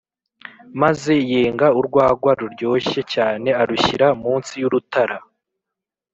maze 0.81 1.13
yenga 1.31 1.67
urwagwa 1.79 2.31
ruryoshye 2.39 3.01
cyane 3.13 3.49
arushyira 3.61 4.07
munsi 4.23 4.53
y'urutara 4.61 5.17